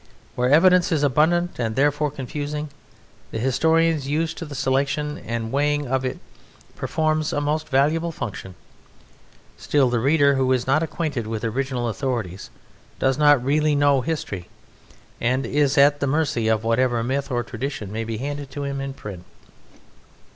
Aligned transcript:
Where 0.33 0.49
evidence 0.49 0.91
is 0.91 1.03
abundant, 1.03 1.59
and 1.59 1.75
therefore 1.75 2.09
confusing, 2.09 2.69
the 3.29 3.37
historian 3.37 4.01
used 4.01 4.35
to 4.39 4.45
the 4.45 4.55
selection 4.55 5.19
and 5.19 5.51
weighing 5.51 5.85
of 5.87 6.03
it 6.03 6.17
performs 6.75 7.31
a 7.31 7.39
most 7.39 7.69
valuable 7.69 8.11
function. 8.11 8.55
Still, 9.57 9.91
the 9.91 9.99
reader 9.99 10.33
who 10.33 10.51
is 10.53 10.65
not 10.65 10.81
acquainted 10.81 11.27
with 11.27 11.43
original 11.45 11.87
authorities 11.87 12.49
does 12.97 13.19
not 13.19 13.45
really 13.45 13.75
know 13.75 14.01
history 14.01 14.49
and 15.21 15.45
is 15.45 15.77
at 15.77 15.99
the 15.99 16.07
mercy 16.07 16.47
of 16.47 16.63
whatever 16.63 17.03
myth 17.03 17.29
or 17.29 17.43
tradition 17.43 17.91
may 17.91 18.03
be 18.03 18.17
handed 18.17 18.49
to 18.49 18.63
him 18.63 18.81
in 18.81 18.95
print. 18.95 19.23